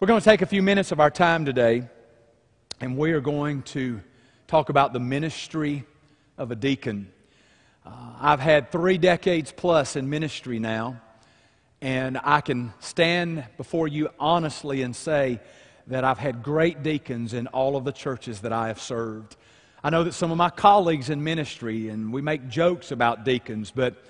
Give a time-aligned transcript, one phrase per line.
[0.00, 1.82] We're going to take a few minutes of our time today,
[2.80, 4.00] and we are going to
[4.46, 5.84] talk about the ministry
[6.38, 7.12] of a deacon.
[7.84, 11.02] Uh, I've had three decades plus in ministry now,
[11.82, 15.38] and I can stand before you honestly and say
[15.88, 19.36] that I've had great deacons in all of the churches that I have served.
[19.84, 23.70] I know that some of my colleagues in ministry, and we make jokes about deacons,
[23.70, 24.02] but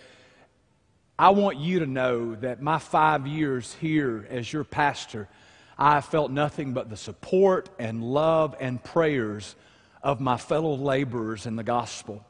[1.19, 5.29] I want you to know that my five years here as your pastor,
[5.81, 9.57] I felt nothing but the support and love and prayers
[10.03, 12.23] of my fellow laborers in the gospel.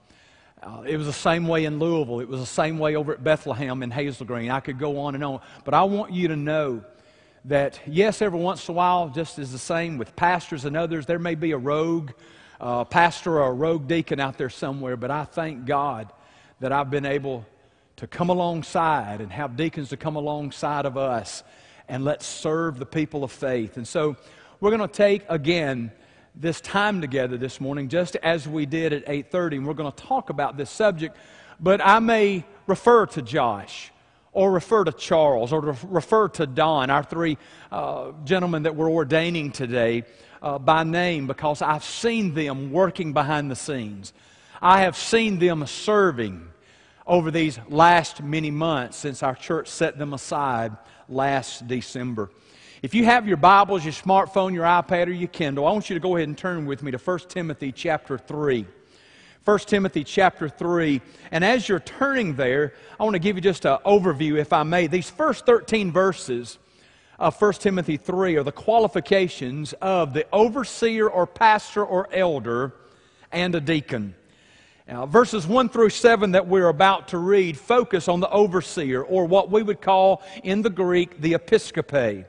[0.63, 2.21] Uh, it was the same way in Louisville.
[2.21, 4.53] It was the same way over at Bethlehem in Hazel Green.
[4.53, 5.41] I could go on and on.
[5.65, 6.85] But I want you to know
[7.47, 11.07] that, yes, every once in a while, just as the same with pastors and others,
[11.07, 12.13] there may be a rogue
[12.61, 16.13] uh, pastor or a rogue deacon out there somewhere, but I thank God
[16.61, 17.45] that I've been able
[17.97, 21.43] to come alongside and have deacons to come alongside of us
[21.91, 23.77] and let's serve the people of faith.
[23.77, 24.17] And so
[24.61, 25.91] we're going to take again
[26.35, 30.05] this time together this morning just as we did at 8:30 and we're going to
[30.05, 31.17] talk about this subject
[31.59, 33.91] but I may refer to Josh
[34.33, 37.37] or refer to Charles or refer to Don our three
[37.73, 40.05] uh, gentlemen that we're ordaining today
[40.41, 44.13] uh, by name because I've seen them working behind the scenes.
[44.63, 46.47] I have seen them serving
[47.07, 50.77] over these last many months since our church set them aside
[51.11, 52.31] last December.
[52.83, 55.95] If you have your Bibles, your smartphone, your iPad, or your Kindle, I want you
[55.95, 58.65] to go ahead and turn with me to 1 Timothy chapter 3.
[59.45, 61.01] 1 Timothy chapter 3.
[61.31, 64.63] And as you're turning there, I want to give you just an overview, if I
[64.63, 64.87] may.
[64.87, 66.59] These first 13 verses
[67.19, 72.73] of 1 Timothy 3 are the qualifications of the overseer or pastor or elder
[73.33, 74.15] and a deacon.
[74.91, 79.25] Now, verses 1 through 7 that we're about to read focus on the overseer, or
[79.25, 82.25] what we would call in the Greek the episcope.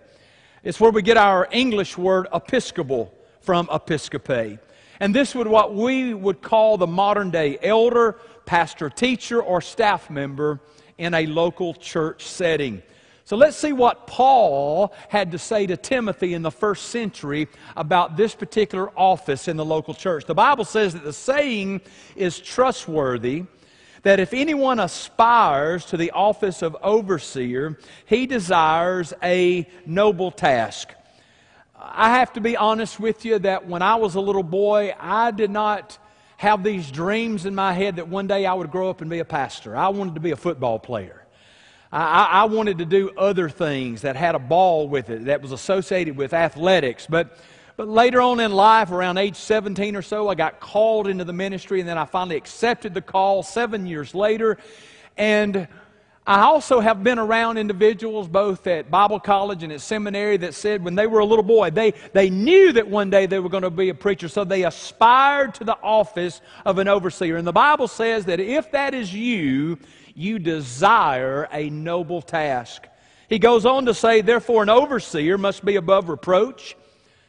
[0.63, 4.59] It's where we get our English word episcopal from episcope.
[4.99, 10.11] And this would what we would call the modern day elder, pastor, teacher, or staff
[10.11, 10.59] member
[10.99, 12.83] in a local church setting.
[13.31, 17.47] So let's see what Paul had to say to Timothy in the first century
[17.77, 20.25] about this particular office in the local church.
[20.25, 21.79] The Bible says that the saying
[22.17, 23.45] is trustworthy
[24.03, 30.93] that if anyone aspires to the office of overseer, he desires a noble task.
[31.79, 35.31] I have to be honest with you that when I was a little boy, I
[35.31, 35.97] did not
[36.35, 39.19] have these dreams in my head that one day I would grow up and be
[39.19, 39.77] a pastor.
[39.77, 41.21] I wanted to be a football player.
[41.91, 45.51] I, I, wanted to do other things that had a ball with it, that was
[45.51, 47.05] associated with athletics.
[47.09, 47.37] But,
[47.75, 51.33] but later on in life, around age 17 or so, I got called into the
[51.33, 54.57] ministry, and then I finally accepted the call seven years later.
[55.17, 55.67] And
[56.25, 60.85] I also have been around individuals, both at Bible college and at seminary, that said
[60.85, 63.63] when they were a little boy, they, they knew that one day they were going
[63.63, 67.35] to be a preacher, so they aspired to the office of an overseer.
[67.35, 69.77] And the Bible says that if that is you,
[70.15, 72.87] you desire a noble task.
[73.29, 76.75] He goes on to say, therefore, an overseer must be above reproach,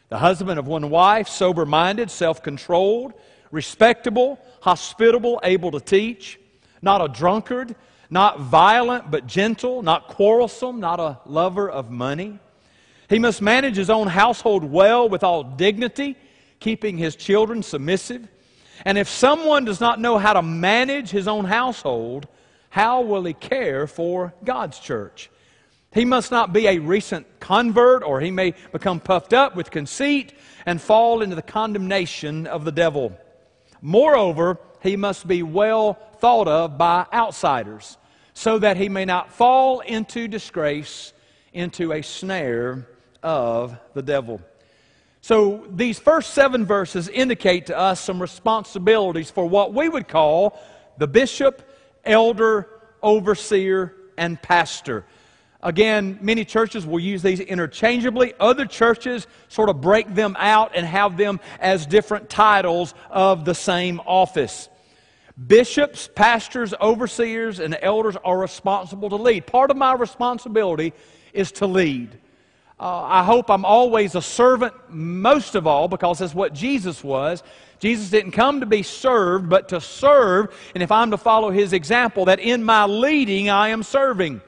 [0.08, 3.14] the husband of one wife, sober minded, self controlled,
[3.50, 6.38] respectable, hospitable, able to teach,
[6.82, 7.74] not a drunkard,
[8.10, 12.38] not violent but gentle, not quarrelsome, not a lover of money.
[13.08, 16.16] He must manage his own household well with all dignity,
[16.60, 18.26] keeping his children submissive.
[18.84, 22.26] And if someone does not know how to manage his own household,
[22.72, 25.28] how will he care for God's church?
[25.92, 30.32] He must not be a recent convert, or he may become puffed up with conceit
[30.64, 33.12] and fall into the condemnation of the devil.
[33.82, 37.98] Moreover, he must be well thought of by outsiders,
[38.32, 41.12] so that he may not fall into disgrace,
[41.52, 42.88] into a snare
[43.22, 44.40] of the devil.
[45.20, 50.58] So, these first seven verses indicate to us some responsibilities for what we would call
[50.96, 51.68] the bishop
[52.04, 52.68] elder,
[53.02, 55.04] overseer, and pastor.
[55.62, 58.34] Again, many churches will use these interchangeably.
[58.40, 63.54] Other churches sort of break them out and have them as different titles of the
[63.54, 64.68] same office.
[65.46, 69.46] Bishops, pastors, overseers, and elders are responsible to lead.
[69.46, 70.92] Part of my responsibility
[71.32, 72.18] is to lead.
[72.82, 77.44] Uh, I hope I'm always a servant, most of all, because that's what Jesus was.
[77.78, 80.52] Jesus didn't come to be served, but to serve.
[80.74, 84.40] And if I'm to follow his example, that in my leading I am serving.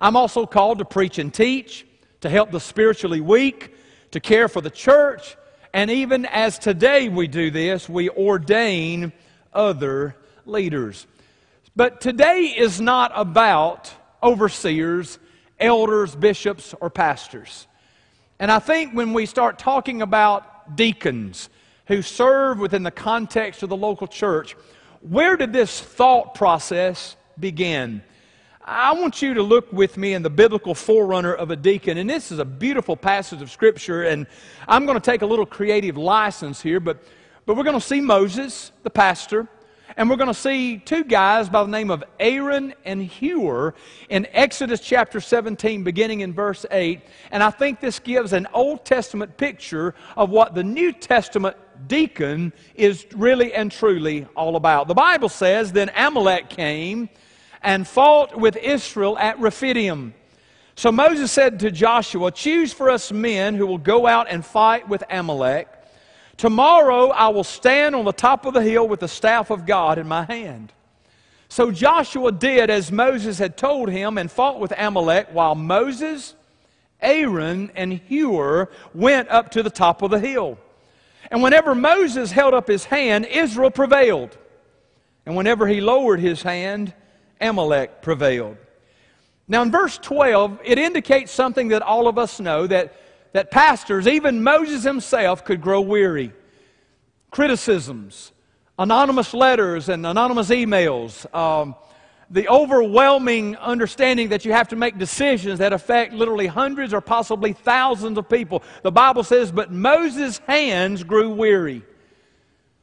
[0.00, 1.86] I'm also called to preach and teach,
[2.22, 3.72] to help the spiritually weak,
[4.10, 5.36] to care for the church,
[5.72, 9.12] and even as today we do this, we ordain
[9.54, 11.06] other leaders.
[11.76, 13.94] But today is not about
[14.24, 15.19] overseers
[15.60, 17.66] elders, bishops, or pastors.
[18.38, 21.50] And I think when we start talking about deacons
[21.86, 24.56] who serve within the context of the local church,
[25.00, 28.02] where did this thought process begin?
[28.62, 31.98] I want you to look with me in the biblical forerunner of a deacon.
[31.98, 34.04] And this is a beautiful passage of Scripture.
[34.04, 34.26] And
[34.68, 37.02] I'm going to take a little creative license here, but,
[37.46, 39.48] but we're going to see Moses, the pastor.
[40.00, 43.74] And we're going to see two guys by the name of Aaron and Hur
[44.08, 47.02] in Exodus chapter 17, beginning in verse 8.
[47.30, 51.54] And I think this gives an Old Testament picture of what the New Testament
[51.86, 54.88] deacon is really and truly all about.
[54.88, 57.10] The Bible says, Then Amalek came
[57.60, 60.14] and fought with Israel at Rephidim.
[60.76, 64.88] So Moses said to Joshua, Choose for us men who will go out and fight
[64.88, 65.68] with Amalek.
[66.40, 69.98] Tomorrow I will stand on the top of the hill with the staff of God
[69.98, 70.72] in my hand.
[71.50, 76.34] So Joshua did as Moses had told him and fought with Amalek while Moses,
[77.02, 80.56] Aaron, and Hur went up to the top of the hill.
[81.30, 84.38] And whenever Moses held up his hand, Israel prevailed.
[85.26, 86.94] And whenever he lowered his hand,
[87.38, 88.56] Amalek prevailed.
[89.46, 92.94] Now, in verse 12, it indicates something that all of us know that,
[93.32, 96.32] that pastors, even Moses himself, could grow weary.
[97.30, 98.32] Criticisms,
[98.78, 101.32] anonymous letters, and anonymous emails.
[101.34, 101.74] Um,
[102.30, 107.52] the overwhelming understanding that you have to make decisions that affect literally hundreds or possibly
[107.52, 108.62] thousands of people.
[108.82, 111.82] The Bible says, But Moses' hands grew weary.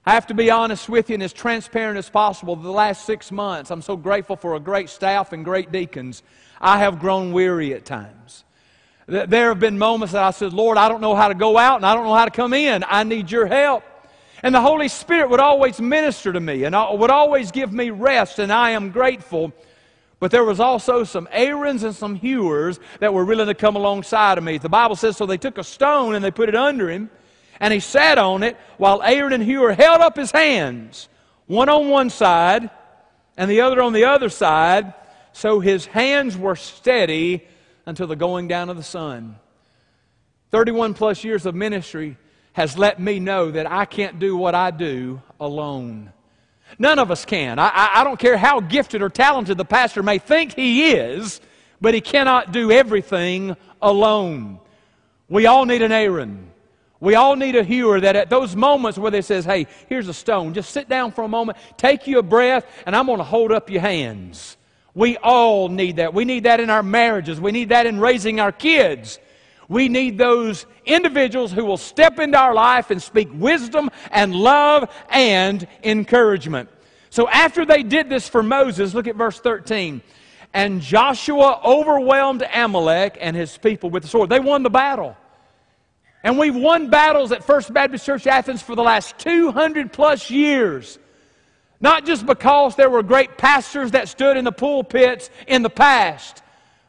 [0.05, 2.55] I have to be honest with you and as transparent as possible.
[2.55, 6.23] The last six months, I'm so grateful for a great staff and great deacons.
[6.61, 8.45] I have grown weary at times.
[9.07, 11.77] There have been moments that I said, Lord, I don't know how to go out
[11.77, 12.83] and I don't know how to come in.
[12.85, 13.83] I need your help.
[14.43, 18.37] And the Holy Spirit would always minister to me and would always give me rest,
[18.37, 19.53] and I am grateful.
[20.19, 24.37] But there was also some Aarons and some Hurs that were willing to come alongside
[24.37, 24.57] of me.
[24.57, 27.09] The Bible says, so they took a stone and they put it under him,
[27.59, 31.07] and he sat on it while Aaron and Hur held up his hands,
[31.47, 32.69] one on one side
[33.37, 34.93] and the other on the other side,
[35.31, 37.47] so his hands were steady
[37.87, 39.39] until the going down of the sun.
[40.51, 42.17] 31 plus years of ministry
[42.53, 46.11] has let me know that I can't do what I do alone.
[46.77, 47.59] None of us can.
[47.59, 51.39] I, I, I, don't care how gifted or talented the pastor may think he is,
[51.79, 54.59] but he cannot do everything alone.
[55.29, 56.51] We all need an Aaron.
[56.99, 60.13] We all need a Hur that at those moments where they says, hey, here's a
[60.13, 63.23] stone, just sit down for a moment, take you a breath, and I'm going to
[63.23, 64.57] hold up your hands.
[64.97, 66.15] We all need that.
[66.15, 67.39] We need that in our marriages.
[67.39, 69.19] We need that in raising our kids.
[69.69, 74.89] We need those individuals who will step into our life and speak wisdom and love
[75.11, 76.69] and encouragement.
[77.11, 80.01] So after they did this for Moses, look at verse 13.
[80.51, 84.31] And Joshua overwhelmed Amalek and his people with the sword.
[84.31, 85.15] They won the battle.
[86.23, 90.97] And we've won battles at First Baptist Church Athens for the last 200 plus years.
[91.79, 96.41] Not just because there were great pastors that stood in the pulpits in the past,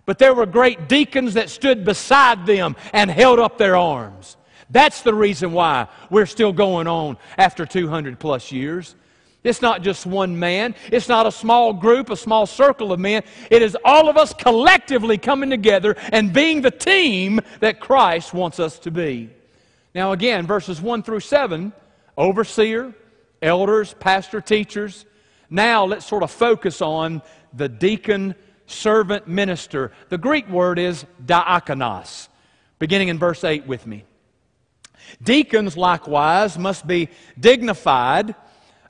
[0.06, 4.36] but there were great deacons that stood beside them and held up their arms.
[4.70, 8.94] That's the reason why we're still going on after 200 plus years.
[9.44, 10.74] It's not just one man.
[10.90, 13.22] It's not a small group, a small circle of men.
[13.50, 18.58] It is all of us collectively coming together and being the team that Christ wants
[18.58, 19.30] us to be.
[19.94, 21.72] Now, again, verses 1 through 7
[22.16, 22.92] overseer,
[23.42, 25.04] elders, pastor, teachers.
[25.50, 28.34] Now, let's sort of focus on the deacon,
[28.66, 29.92] servant, minister.
[30.08, 32.28] The Greek word is diakonos,
[32.78, 34.04] beginning in verse 8 with me.
[35.22, 38.34] Deacons, likewise, must be dignified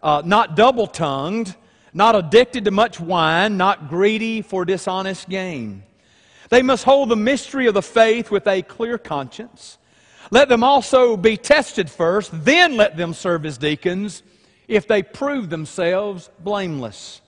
[0.03, 1.55] uh, not double tongued,
[1.93, 5.83] not addicted to much wine, not greedy for dishonest gain.
[6.51, 9.79] They must hold the mystery of the faith with a clear conscience.
[10.31, 14.23] Let them also be tested first, then let them serve as deacons
[14.69, 17.23] if they prove themselves blameless.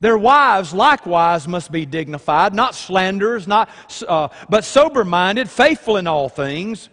[0.00, 3.70] Their wives likewise must be dignified, not slanderers, not,
[4.08, 6.88] uh, but sober minded, faithful in all things.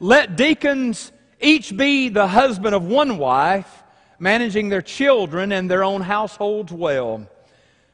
[0.00, 3.82] Let deacons each be the husband of one wife
[4.18, 7.26] managing their children and their own households well.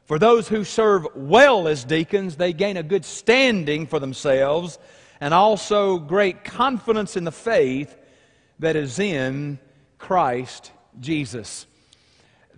[0.06, 4.78] For those who serve well as deacons, they gain a good standing for themselves
[5.20, 7.96] and also great confidence in the faith
[8.58, 9.58] that is in
[9.98, 11.66] Christ Jesus.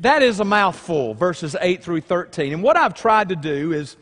[0.00, 2.52] That is a mouthful, verses 8 through 13.
[2.52, 3.97] And what I've tried to do is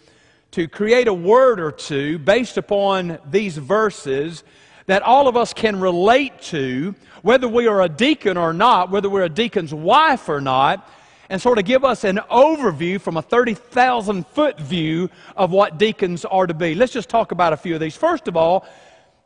[0.52, 4.44] to create a word or two based upon these verses
[4.86, 9.08] that all of us can relate to, whether we are a deacon or not, whether
[9.08, 10.88] we're a deacon's wife or not,
[11.28, 16.24] and sort of give us an overview from a 30,000 foot view of what deacons
[16.24, 16.74] are to be.
[16.74, 17.96] Let's just talk about a few of these.
[17.96, 18.66] First of all,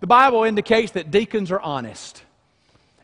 [0.00, 2.23] the Bible indicates that deacons are honest.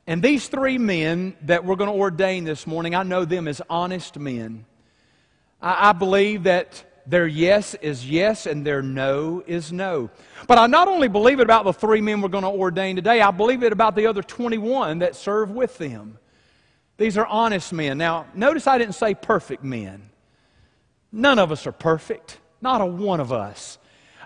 [0.06, 3.60] And these three men that we're going to ordain this morning, I know them as
[3.68, 4.64] honest men.
[5.60, 10.10] I, I believe that their yes is yes and their no is no.
[10.46, 13.20] But I not only believe it about the three men we're going to ordain today,
[13.20, 16.18] I believe it about the other 21 that serve with them.
[16.98, 17.98] These are honest men.
[17.98, 20.10] Now, notice I didn't say perfect men.
[21.12, 23.78] None of us are perfect, not a one of us.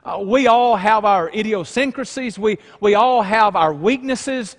[0.05, 4.57] Uh, we all have our idiosyncrasies, we, we all have our weaknesses,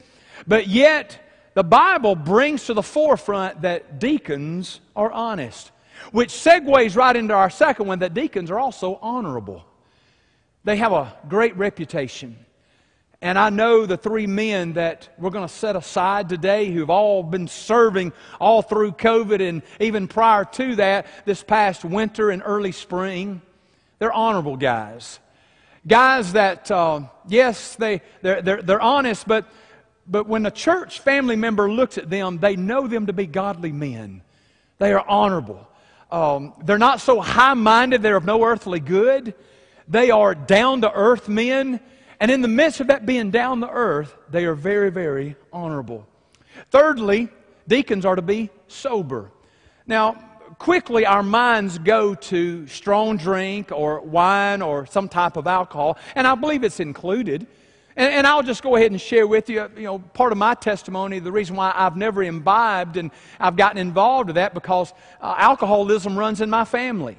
[0.48, 1.20] but yet
[1.54, 5.72] the Bible brings to the forefront that deacons are honest.
[6.12, 9.64] Which segues right into our second one that deacons are also honorable.
[10.64, 12.44] They have a great reputation.
[13.22, 17.22] And I know the three men that we're going to set aside today who've all
[17.22, 22.72] been serving all through COVID and even prior to that, this past winter and early
[22.72, 23.44] spring.
[24.00, 25.20] They're honorable guys.
[25.86, 29.46] Guys that, uh, yes, they, they're, they're, they're honest, but,
[30.12, 33.72] but when a church family member looks at them, they know them to be godly
[33.72, 34.22] men.
[34.78, 35.66] They are honorable.
[36.12, 39.34] Um, they're not so high minded, they're of no earthly good.
[39.88, 41.80] They are down to earth men.
[42.20, 46.06] And in the midst of that being down to earth, they are very, very honorable.
[46.70, 47.30] Thirdly,
[47.68, 49.32] deacons are to be sober.
[49.88, 50.14] Now,
[50.60, 56.28] quickly our minds go to strong drink or wine or some type of alcohol, and
[56.28, 57.48] I believe it's included.
[57.96, 60.54] And, and, I'll just go ahead and share with you, you know, part of my
[60.54, 65.36] testimony, the reason why I've never imbibed and I've gotten involved with that because uh,
[65.38, 67.18] alcoholism runs in my family.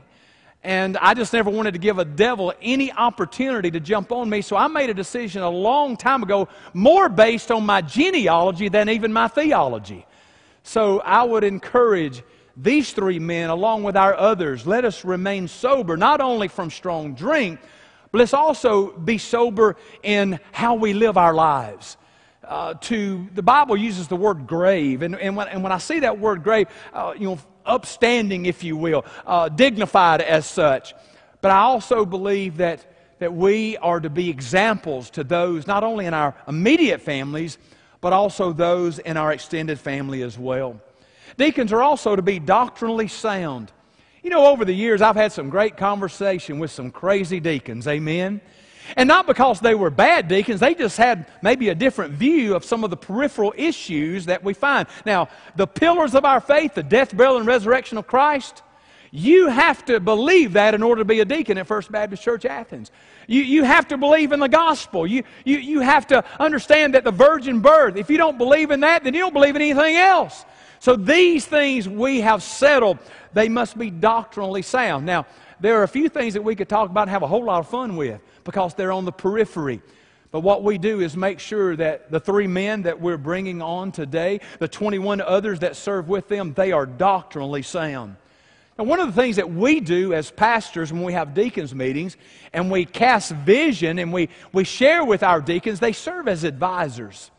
[0.65, 4.43] And I just never wanted to give a devil any opportunity to jump on me.
[4.43, 8.89] So I made a decision a long time ago, more based on my genealogy than
[8.89, 10.07] even my theology.
[10.63, 12.23] So I would encourage
[12.57, 17.15] these three men, along with our others, let us remain sober, not only from strong
[17.15, 17.59] drink,
[18.13, 21.97] but let's also be sober in how we live our lives.
[22.45, 26.01] Uh, to the Bible uses the word grave, and, and, when, and when I see
[26.01, 30.95] that word grave, uh, you know, upstanding, if you will, uh, dignified as such.
[31.41, 32.85] But I also believe that,
[33.19, 37.57] that we are to be examples to those, not only in our immediate families,
[38.03, 40.79] but also those in our extended family as well.
[41.39, 43.73] Deacons are also to be doctrinally sound.
[44.23, 47.89] You know, over the years, I've had some great conversation with some crazy deacons.
[47.89, 48.41] Amen.
[48.97, 52.65] And not because they were bad deacons, they just had maybe a different view of
[52.65, 54.87] some of the peripheral issues that we find.
[55.05, 58.63] Now, the pillars of our faith, the death, burial, and resurrection of Christ,
[59.11, 62.45] you have to believe that in order to be a deacon at First Baptist Church
[62.45, 62.91] Athens.
[63.27, 65.07] You, you have to believe in the gospel.
[65.07, 68.81] You, you, you have to understand that the virgin birth, if you don't believe in
[68.81, 70.45] that, then you don't believe in anything else.
[70.83, 72.99] So these things we have settled,
[73.33, 75.07] they must be doctrinally sound.
[75.07, 75.27] Now,
[75.61, 77.61] there are a few things that we could talk about and have a whole lot
[77.61, 79.81] of fun with because they're on the periphery.
[80.33, 83.93] But what we do is make sure that the three men that we're bringing on
[83.93, 88.17] today, the 21 others that serve with them, they are doctrinally sound.
[88.77, 92.17] Now, one of the things that we do as pastors when we have deacons meetings
[92.53, 97.31] and we cast vision and we, we share with our deacons, they serve as advisors.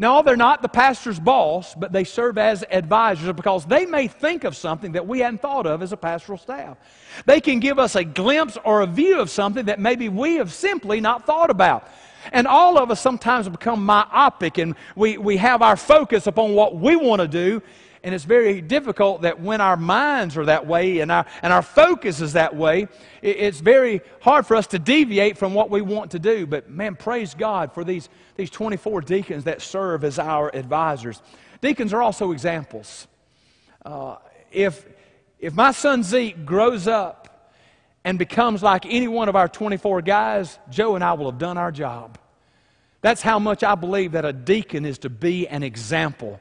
[0.00, 4.44] No, they're not the pastor's boss, but they serve as advisors because they may think
[4.44, 6.78] of something that we hadn't thought of as a pastoral staff.
[7.26, 10.54] They can give us a glimpse or a view of something that maybe we have
[10.54, 11.86] simply not thought about.
[12.32, 16.76] And all of us sometimes become myopic and we, we have our focus upon what
[16.76, 17.60] we want to do
[18.02, 21.62] and it's very difficult that when our minds are that way and our, and our
[21.62, 22.88] focus is that way,
[23.20, 26.46] it, it's very hard for us to deviate from what we want to do.
[26.46, 31.20] But man, praise God for these, these 24 deacons that serve as our advisors.
[31.60, 33.06] Deacons are also examples.
[33.84, 34.16] Uh,
[34.50, 34.86] if,
[35.38, 37.52] if my son Zeke grows up
[38.02, 41.58] and becomes like any one of our 24 guys, Joe and I will have done
[41.58, 42.18] our job.
[43.02, 46.40] That's how much I believe that a deacon is to be an example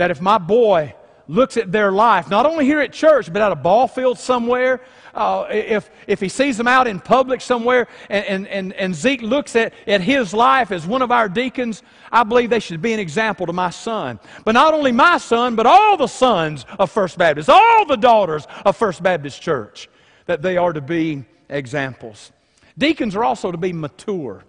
[0.00, 0.94] that if my boy
[1.28, 4.80] looks at their life, not only here at church, but at a ball field somewhere,
[5.14, 9.54] uh, if, if he sees them out in public somewhere, and, and, and Zeke looks
[9.56, 12.98] at, at his life as one of our deacons, I believe they should be an
[12.98, 14.18] example to my son.
[14.46, 18.46] But not only my son, but all the sons of First Baptist, all the daughters
[18.64, 19.90] of First Baptist Church,
[20.24, 22.32] that they are to be examples.
[22.78, 24.44] Deacons are also to be mature.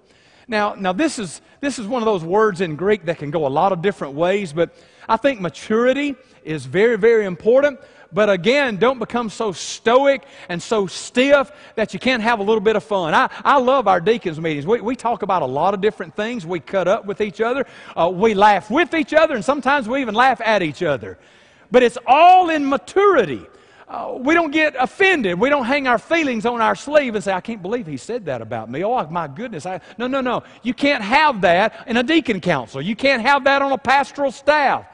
[0.51, 3.47] Now, now this, is, this is one of those words in Greek that can go
[3.47, 4.75] a lot of different ways, but
[5.07, 7.79] I think maturity is very, very important.
[8.11, 12.59] But again, don't become so stoic and so stiff that you can't have a little
[12.59, 13.13] bit of fun.
[13.13, 14.67] I, I love our deacons' meetings.
[14.67, 16.45] We, we talk about a lot of different things.
[16.45, 17.65] We cut up with each other,
[17.95, 21.17] uh, we laugh with each other, and sometimes we even laugh at each other.
[21.71, 23.45] But it's all in maturity.
[23.91, 25.37] Uh, we don't get offended.
[25.37, 28.25] We don't hang our feelings on our sleeve and say, I can't believe he said
[28.25, 28.85] that about me.
[28.85, 29.65] Oh, my goodness.
[29.65, 30.43] I, no, no, no.
[30.63, 32.81] You can't have that in a deacon council.
[32.81, 34.85] You can't have that on a pastoral staff.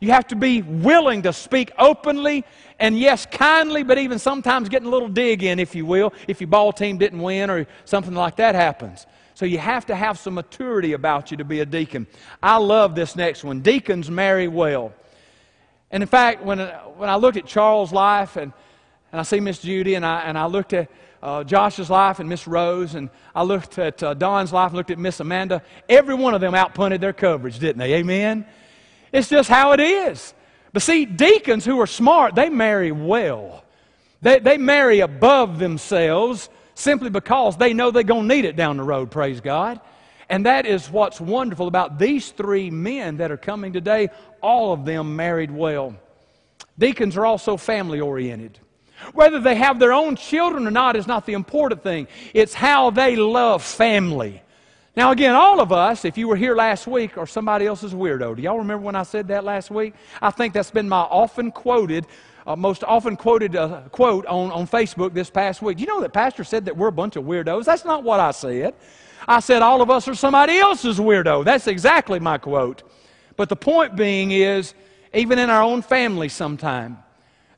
[0.00, 2.42] You have to be willing to speak openly
[2.78, 6.40] and, yes, kindly, but even sometimes getting a little dig in, if you will, if
[6.40, 9.06] your ball team didn't win or something like that happens.
[9.34, 12.06] So you have to have some maturity about you to be a deacon.
[12.42, 13.60] I love this next one.
[13.60, 14.94] Deacons marry well.
[15.90, 18.52] And in fact, when, when I looked at Charles' life and,
[19.12, 20.90] and I see Miss Judy and I, and I looked at
[21.22, 24.90] uh, Josh's life and Miss Rose and I looked at uh, Don's life and looked
[24.90, 27.94] at Miss Amanda, every one of them outpunted their coverage, didn't they?
[27.94, 28.46] Amen?
[29.12, 30.34] It's just how it is.
[30.72, 33.64] But see, deacons who are smart, they marry well.
[34.20, 38.76] They, they marry above themselves simply because they know they're going to need it down
[38.76, 39.80] the road, praise God.
[40.30, 44.10] And that is what's wonderful about these three men that are coming today.
[44.42, 45.94] All of them married well.
[46.78, 48.58] Deacons are also family oriented.
[49.14, 52.08] Whether they have their own children or not is not the important thing.
[52.34, 54.42] It's how they love family.
[54.96, 58.34] Now, again, all of us, if you were here last week, are somebody else's weirdo.
[58.34, 59.94] Do y'all remember when I said that last week?
[60.20, 62.04] I think that's been my often quoted,
[62.46, 65.78] uh, most often quoted uh, quote on, on Facebook this past week.
[65.78, 67.64] You know that Pastor said that we're a bunch of weirdos?
[67.64, 68.74] That's not what I said.
[69.28, 71.44] I said, all of us are somebody else's weirdo.
[71.44, 72.82] That's exactly my quote.
[73.36, 74.72] But the point being is,
[75.12, 76.96] even in our own family sometime,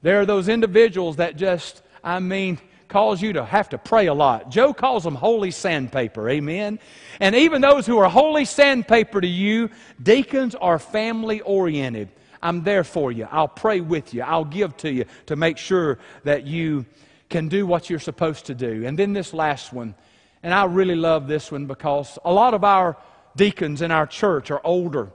[0.03, 2.59] there are those individuals that just, I mean,
[2.89, 4.51] cause you to have to pray a lot.
[4.51, 6.81] Joe calls them holy sandpaper, amen?
[7.21, 9.71] And even those who are holy sandpaper to you,
[10.03, 12.09] deacons are family oriented.
[12.43, 13.29] I'm there for you.
[13.31, 14.23] I'll pray with you.
[14.23, 16.85] I'll give to you to make sure that you
[17.29, 18.85] can do what you're supposed to do.
[18.87, 19.95] And then this last one,
[20.43, 22.97] and I really love this one because a lot of our
[23.37, 25.11] deacons in our church are older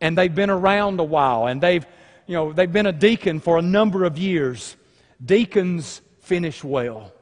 [0.00, 1.86] and they've been around a while and they've,
[2.26, 4.76] you know, they've been a deacon for a number of years.
[5.24, 7.12] Deacons finish well.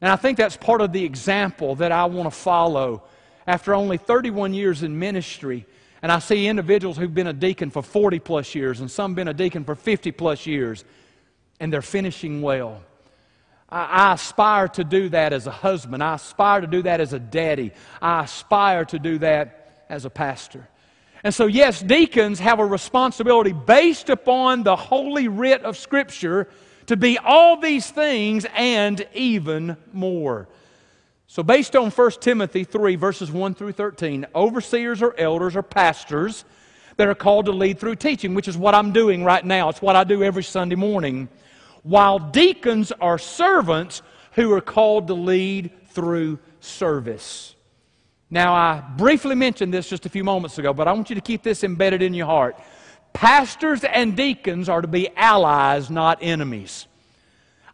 [0.00, 3.02] And I think that's part of the example that I want to follow
[3.46, 5.66] after only 31 years in ministry.
[6.02, 9.28] And I see individuals who've been a deacon for 40 plus years and some been
[9.28, 10.84] a deacon for 50 plus years,
[11.60, 12.82] and they're finishing well.
[13.74, 16.02] I, aspire to do that as a husband.
[16.02, 17.72] I aspire to do that as a daddy.
[18.00, 20.68] I aspire to do that as a pastor.
[21.24, 26.48] And so, yes, deacons have a responsibility based upon the holy writ of Scripture
[26.86, 30.48] to be all these things and even more.
[31.26, 36.44] So, based on 1 Timothy 3, verses 1 through 13, overseers or elders or pastors
[36.96, 39.68] that are called to lead through teaching, which is what I'm doing right now.
[39.68, 41.28] It's what I do every Sunday morning
[41.84, 47.54] while deacons are servants who are called to lead through service.
[48.30, 51.20] Now, I briefly mentioned this just a few moments ago, but I want you to
[51.20, 52.56] keep this embedded in your heart.
[53.12, 56.88] Pastors and deacons are to be allies, not enemies.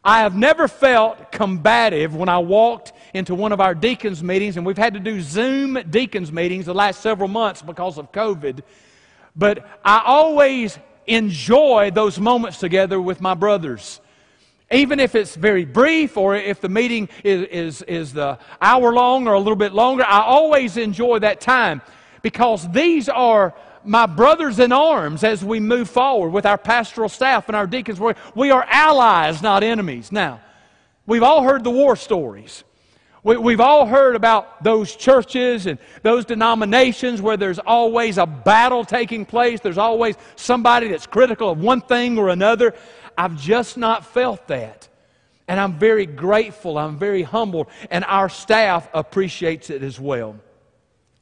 [0.04, 4.66] I have never felt combative when I walked into one of our deacons' meetings, and
[4.66, 8.60] we've had to do Zoom deacons' meetings the last several months because of COVID.
[9.36, 10.78] But I always
[11.10, 14.00] enjoy those moments together with my brothers.
[14.70, 19.26] Even if it's very brief or if the meeting is, is, is the hour long
[19.26, 21.82] or a little bit longer, I always enjoy that time
[22.22, 23.52] because these are
[23.84, 27.98] my brothers in arms as we move forward with our pastoral staff and our deacons.
[28.34, 30.12] We are allies, not enemies.
[30.12, 30.40] Now,
[31.06, 32.62] we've all heard the war stories.
[33.22, 38.84] We, have all heard about those churches and those denominations where there's always a battle
[38.84, 39.60] taking place.
[39.60, 42.74] There's always somebody that's critical of one thing or another.
[43.18, 44.88] I've just not felt that.
[45.48, 46.78] And I'm very grateful.
[46.78, 47.66] I'm very humbled.
[47.90, 50.36] And our staff appreciates it as well.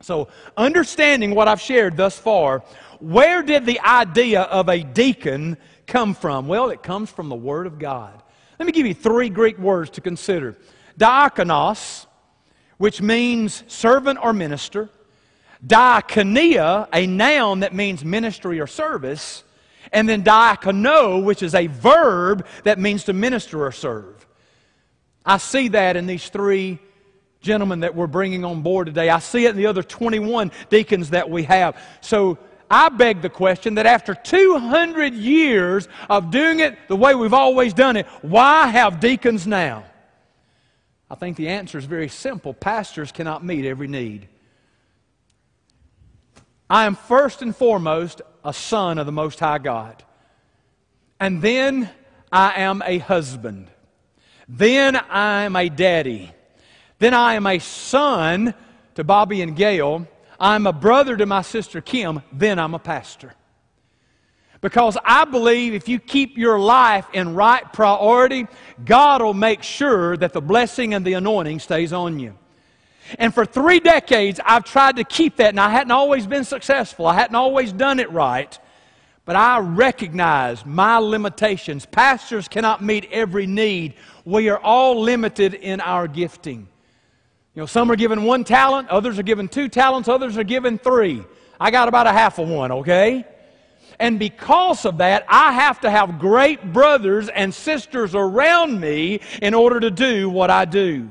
[0.00, 2.60] So, understanding what I've shared thus far,
[3.00, 5.56] where did the idea of a deacon
[5.88, 6.46] come from?
[6.46, 8.22] Well, it comes from the Word of God.
[8.60, 10.56] Let me give you three Greek words to consider
[10.98, 12.06] diakonos,
[12.76, 14.90] which means servant or minister,
[15.66, 19.44] diakonia, a noun that means ministry or service,
[19.92, 24.26] and then diakono, which is a verb that means to minister or serve.
[25.24, 26.78] I see that in these three
[27.40, 29.08] gentlemen that we're bringing on board today.
[29.08, 31.80] I see it in the other 21 deacons that we have.
[32.00, 32.38] So
[32.70, 37.72] I beg the question that after 200 years of doing it the way we've always
[37.72, 39.84] done it, why have deacons now?
[41.10, 42.52] I think the answer is very simple.
[42.52, 44.28] Pastors cannot meet every need.
[46.68, 50.02] I am first and foremost a son of the Most High God.
[51.18, 51.88] And then
[52.30, 53.68] I am a husband.
[54.48, 56.30] Then I am a daddy.
[56.98, 58.54] Then I am a son
[58.96, 60.06] to Bobby and Gail.
[60.38, 62.22] I'm a brother to my sister Kim.
[62.32, 63.34] Then I'm a pastor.
[64.60, 68.46] Because I believe if you keep your life in right priority,
[68.84, 72.36] God will make sure that the blessing and the anointing stays on you.
[73.18, 77.06] And for three decades, I've tried to keep that, and I hadn't always been successful.
[77.06, 78.58] I hadn't always done it right.
[79.24, 81.86] But I recognize my limitations.
[81.86, 83.94] Pastors cannot meet every need.
[84.24, 86.68] We are all limited in our gifting.
[87.54, 90.78] You know, some are given one talent, others are given two talents, others are given
[90.78, 91.24] three.
[91.60, 93.24] I got about a half of one, okay?
[94.00, 99.54] And because of that, I have to have great brothers and sisters around me in
[99.54, 101.10] order to do what I do.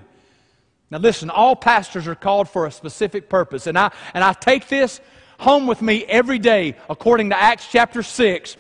[0.89, 3.67] Now, listen, all pastors are called for a specific purpose.
[3.67, 5.02] And I, and I take this
[5.38, 8.56] home with me every day according to Acts chapter 6.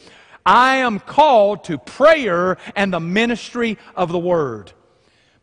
[0.45, 4.73] I am called to prayer and the ministry of the word.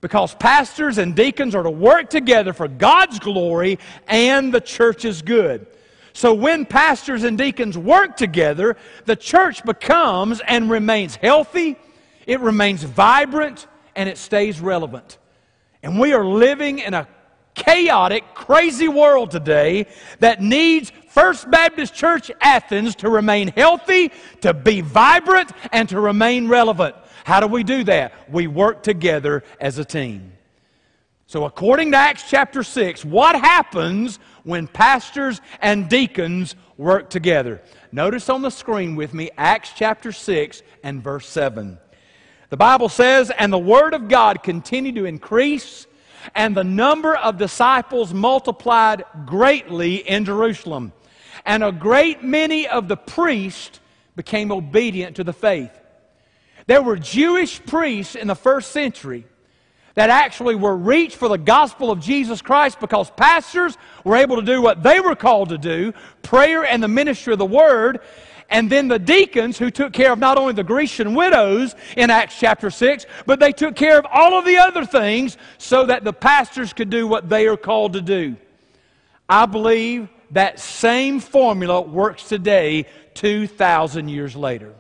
[0.02, 5.66] Because pastors and deacons are to work together for God's glory and the church's good.
[6.14, 11.76] So when pastors and deacons work together, the church becomes and remains healthy,
[12.24, 15.18] it remains vibrant, and it stays relevant.
[15.82, 17.08] And we are living in a
[17.54, 19.86] chaotic, crazy world today
[20.20, 26.46] that needs First Baptist Church Athens to remain healthy, to be vibrant, and to remain
[26.46, 26.94] relevant.
[27.24, 28.30] How do we do that?
[28.30, 30.32] We work together as a team.
[31.26, 37.60] So, according to Acts chapter 6, what happens when pastors and deacons work together?
[37.92, 41.78] Notice on the screen with me Acts chapter 6 and verse 7.
[42.50, 45.86] The Bible says, And the Word of God continued to increase,
[46.34, 50.92] and the number of disciples multiplied greatly in Jerusalem.
[51.44, 53.80] And a great many of the priests
[54.16, 55.72] became obedient to the faith.
[56.66, 59.26] There were Jewish priests in the first century
[59.94, 64.42] that actually were reached for the gospel of Jesus Christ because pastors were able to
[64.42, 68.00] do what they were called to do prayer and the ministry of the word.
[68.50, 72.38] And then the deacons who took care of not only the Grecian widows in Acts
[72.38, 76.12] chapter 6, but they took care of all of the other things so that the
[76.12, 78.36] pastors could do what they are called to do.
[79.28, 84.74] I believe that same formula works today, 2,000 years later.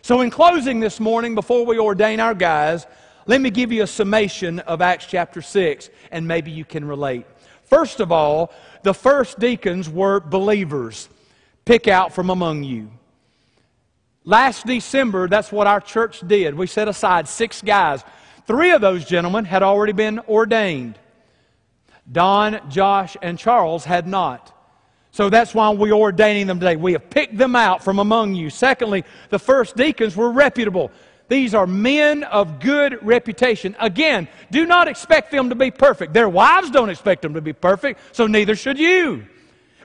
[0.00, 2.86] So, in closing this morning, before we ordain our guys,
[3.26, 7.26] let me give you a summation of Acts chapter 6, and maybe you can relate.
[7.64, 11.08] First of all, the first deacons were believers.
[11.64, 12.90] Pick out from among you.
[14.24, 16.54] Last December, that's what our church did.
[16.54, 18.04] We set aside six guys.
[18.46, 20.98] Three of those gentlemen had already been ordained.
[22.10, 24.52] Don, Josh, and Charles had not.
[25.12, 26.76] So that's why we're ordaining them today.
[26.76, 28.48] We have picked them out from among you.
[28.50, 30.90] Secondly, the first deacons were reputable.
[31.32, 33.74] These are men of good reputation.
[33.80, 36.12] Again, do not expect them to be perfect.
[36.12, 39.24] Their wives don't expect them to be perfect, so neither should you.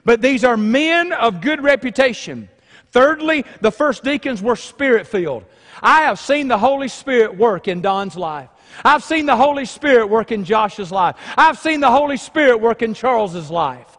[0.04, 2.50] But these are men of good reputation.
[2.90, 5.46] Thirdly, the first deacons were spirit filled.
[5.82, 8.50] I have seen the Holy Spirit work in Don's life.
[8.84, 11.16] I've seen the Holy Spirit work in Josh's life.
[11.34, 13.96] I've seen the Holy Spirit work in Charles's life.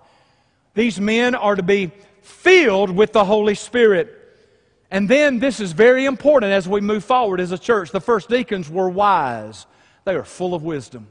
[0.75, 1.89] These men are to be
[2.21, 4.18] filled with the Holy Spirit.
[4.91, 7.91] And then this is very important as we move forward as a church.
[7.91, 9.65] The first deacons were wise,
[10.05, 11.07] they were full of wisdom.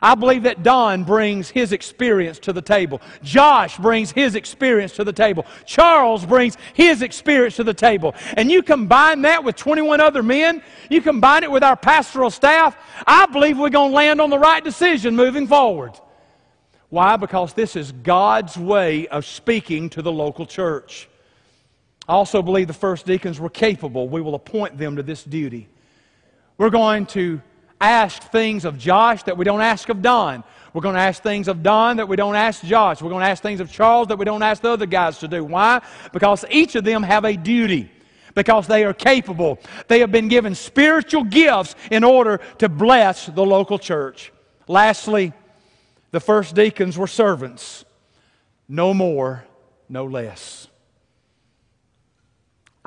[0.00, 3.00] I believe that Don brings his experience to the table.
[3.22, 5.44] Josh brings his experience to the table.
[5.66, 8.14] Charles brings his experience to the table.
[8.34, 12.76] And you combine that with 21 other men, you combine it with our pastoral staff,
[13.06, 15.98] I believe we're going to land on the right decision moving forward.
[16.90, 17.16] Why?
[17.16, 21.08] Because this is God's way of speaking to the local church.
[22.08, 24.08] I also believe the first deacons were capable.
[24.08, 25.68] We will appoint them to this duty.
[26.56, 27.42] We're going to
[27.80, 30.42] ask things of Josh that we don't ask of Don.
[30.72, 33.02] We're going to ask things of Don that we don't ask Josh.
[33.02, 35.28] We're going to ask things of Charles that we don't ask the other guys to
[35.28, 35.44] do.
[35.44, 35.82] Why?
[36.12, 37.90] Because each of them have a duty.
[38.34, 39.58] Because they are capable.
[39.88, 44.32] They have been given spiritual gifts in order to bless the local church.
[44.66, 45.32] Lastly,
[46.10, 47.84] the first deacons were servants.
[48.68, 49.44] No more,
[49.88, 50.68] no less.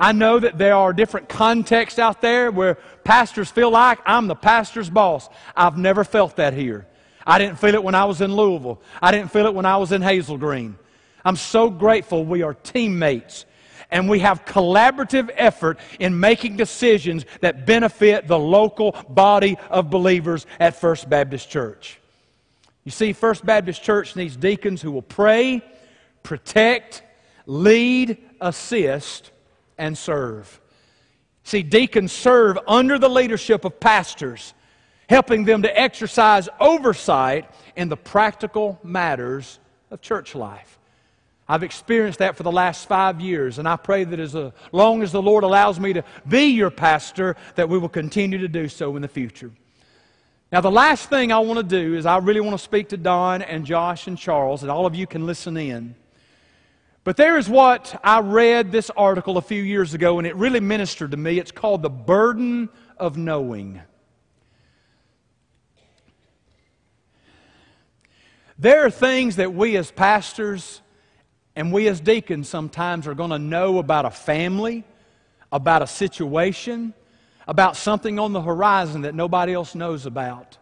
[0.02, 4.34] I know that there are different contexts out there where pastors feel like I'm the
[4.34, 5.28] pastor's boss.
[5.56, 6.88] I've never felt that here.
[7.24, 8.82] I didn't feel it when I was in Louisville.
[9.00, 10.76] I didn't feel it when I was in Hazel Green.
[11.24, 13.44] I'm so grateful we are teammates
[13.92, 20.46] and we have collaborative effort in making decisions that benefit the local body of believers
[20.58, 22.00] at First Baptist Church.
[22.82, 25.62] You see, First Baptist Church needs deacons who will pray,
[26.24, 27.04] protect,
[27.46, 29.30] lead, assist,
[29.78, 30.60] and serve.
[31.44, 34.54] See, deacons serve under the leadership of pastors,
[35.08, 39.58] helping them to exercise oversight in the practical matters
[39.90, 40.78] of church life.
[41.48, 44.36] I've experienced that for the last five years, and I pray that as
[44.70, 48.48] long as the Lord allows me to be your pastor, that we will continue to
[48.48, 49.50] do so in the future.
[50.52, 52.96] Now, the last thing I want to do is I really want to speak to
[52.96, 55.94] Don and Josh and Charles, and all of you can listen in.
[57.04, 60.60] But there is what I read this article a few years ago, and it really
[60.60, 61.38] ministered to me.
[61.38, 63.80] It's called The Burden of Knowing.
[68.56, 70.80] There are things that we as pastors
[71.56, 74.84] and we as deacons sometimes are going to know about a family,
[75.50, 76.94] about a situation,
[77.48, 80.58] about something on the horizon that nobody else knows about.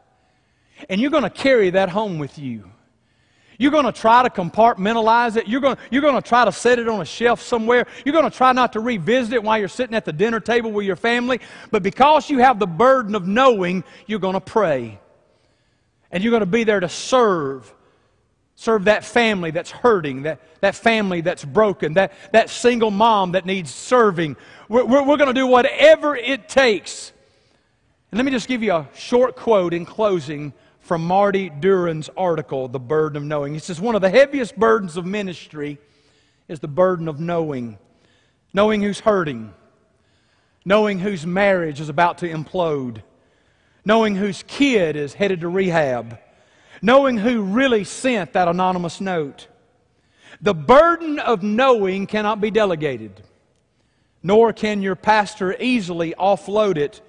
[0.89, 2.71] And you're going to carry that home with you.
[3.61, 5.47] You're going to try to compartmentalize it.
[5.47, 7.87] You're going, you're going to try to set it on a shelf somewhere.
[8.07, 10.73] You're going to try not to revisit it while you're sitting at the dinner table
[10.73, 11.41] with your family.
[11.71, 14.99] But because you have the burden of knowing, you're going to pray.
[16.11, 17.73] And you're going to be there to serve
[18.61, 23.47] Serve that family that's hurting, that, that family that's broken, that, that single mom that
[23.47, 24.37] needs serving.
[24.69, 27.11] We're, we're, we're going to do whatever it takes.
[28.11, 32.69] And let me just give you a short quote in closing from Marty Duren's article,
[32.69, 33.55] The Burden of Knowing.
[33.55, 35.79] He says, One of the heaviest burdens of ministry
[36.49, 37.79] is the burden of knowing.
[38.53, 39.55] Knowing who's hurting,
[40.65, 43.03] knowing whose marriage is about to implode,
[43.85, 46.19] knowing whose kid is headed to rehab
[46.83, 49.49] knowing who really sent that anonymous note.
[50.41, 53.23] The burden of knowing cannot be delegated,
[54.23, 57.01] nor can your pastor easily offload it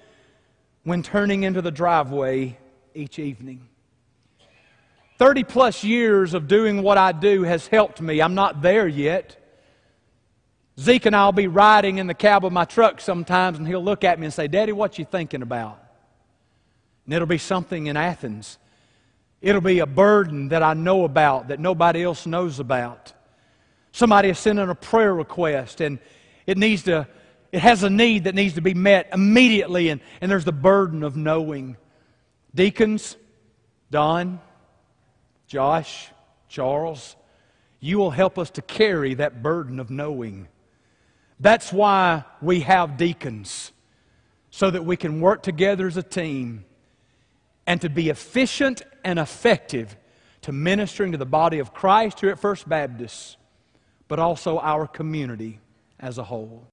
[0.84, 2.58] when turning into the driveway
[2.94, 3.68] each evening.
[5.18, 8.20] 30 plus years of doing what I do has helped me.
[8.20, 9.36] I'm not there yet.
[10.80, 13.84] Zeke and I will be riding in the cab of my truck sometimes, and he'll
[13.84, 15.78] look at me and say, Daddy, what you thinking about?
[17.04, 18.58] And it'll be something in Athens
[19.42, 23.12] It'll be a burden that I know about that nobody else knows about.
[23.90, 25.98] Somebody is sending a prayer request and
[26.46, 27.08] it needs to,
[27.50, 31.02] it has a need that needs to be met immediately, and, and there's the burden
[31.02, 31.76] of knowing.
[32.54, 33.16] Deacons,
[33.90, 34.40] Don,
[35.46, 36.08] Josh,
[36.48, 37.16] Charles,
[37.80, 40.48] you will help us to carry that burden of knowing.
[41.40, 43.72] That's why we have deacons,
[44.50, 46.64] so that we can work together as a team
[47.66, 49.96] and to be efficient and effective
[50.42, 53.36] to ministering to the body of Christ here at First Baptist,
[54.08, 55.60] but also our community
[55.98, 56.60] as a whole.